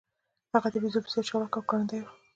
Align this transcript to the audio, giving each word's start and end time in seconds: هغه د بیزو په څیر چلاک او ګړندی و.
هغه 0.53 0.67
د 0.71 0.75
بیزو 0.83 0.99
په 1.03 1.09
څیر 1.13 1.23
چلاک 1.29 1.53
او 1.57 1.63
ګړندی 1.69 1.99
و. 2.01 2.05